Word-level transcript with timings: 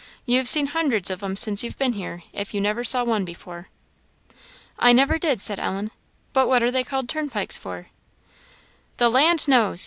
you've 0.25 0.47
seen 0.49 0.65
hundreds 0.65 1.11
of 1.11 1.21
'em 1.21 1.35
since 1.37 1.63
you've 1.63 1.77
been 1.77 1.93
here, 1.93 2.23
if 2.33 2.55
you 2.55 2.59
never 2.59 2.83
saw 2.83 3.03
one 3.03 3.23
before." 3.23 3.69
"I 4.79 4.93
never 4.93 5.19
did," 5.19 5.39
said 5.39 5.59
Ellen. 5.59 5.91
"But 6.33 6.47
what 6.47 6.63
are 6.63 6.71
they 6.71 6.83
called 6.83 7.07
turnpikes 7.07 7.55
for?" 7.59 7.89
"The 8.97 9.09
land 9.11 9.47
knows! 9.47 9.79